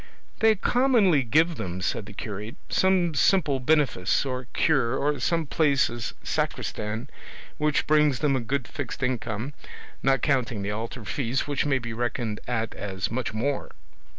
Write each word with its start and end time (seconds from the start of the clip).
"They 0.39 0.55
commonly 0.55 1.21
give 1.21 1.57
them," 1.57 1.79
said 1.79 2.07
the 2.07 2.13
curate, 2.13 2.55
some 2.69 3.13
simple 3.13 3.59
benefice 3.59 4.25
or 4.25 4.47
cure, 4.51 4.97
or 4.97 5.19
some 5.19 5.45
place 5.45 5.91
as 5.91 6.15
sacristan 6.23 7.07
which 7.59 7.85
brings 7.85 8.17
them 8.17 8.35
a 8.35 8.39
good 8.39 8.67
fixed 8.67 9.03
income, 9.03 9.53
not 10.01 10.23
counting 10.23 10.63
the 10.63 10.71
altar 10.71 11.05
fees, 11.05 11.45
which 11.45 11.67
may 11.67 11.77
be 11.77 11.93
reckoned 11.93 12.39
at 12.47 12.73
as 12.73 13.11
much 13.11 13.31
more." 13.31 13.69